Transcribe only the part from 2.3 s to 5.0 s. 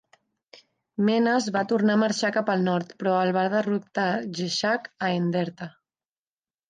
cap al nord, però el va derrotar Yeshaq